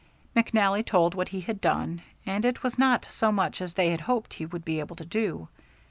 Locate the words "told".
0.83-1.13